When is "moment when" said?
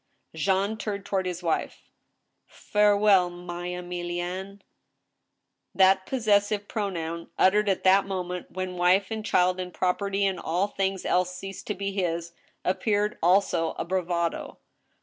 8.01-8.77